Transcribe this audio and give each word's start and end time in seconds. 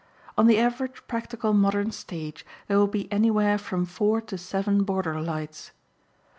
On 0.35 0.47
the 0.47 0.57
average 0.57 1.03
practical 1.07 1.53
modern 1.53 1.91
stage 1.91 2.43
there 2.67 2.79
will 2.79 2.87
be 2.87 3.07
anywhere 3.11 3.59
from 3.59 3.85
four 3.85 4.19
to 4.19 4.35
seven 4.35 4.81
border 4.83 5.21
lights. 5.21 5.73